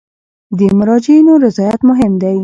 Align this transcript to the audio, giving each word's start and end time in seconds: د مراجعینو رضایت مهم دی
د 0.57 0.59
مراجعینو 0.79 1.33
رضایت 1.45 1.79
مهم 1.89 2.13
دی 2.21 2.37